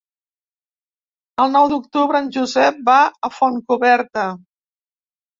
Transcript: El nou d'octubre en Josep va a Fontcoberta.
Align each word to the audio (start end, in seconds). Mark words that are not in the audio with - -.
El 1.43 1.51
nou 1.55 1.67
d'octubre 1.73 2.21
en 2.25 2.29
Josep 2.37 2.79
va 2.87 2.95
a 3.29 3.31
Fontcoberta. 3.35 4.25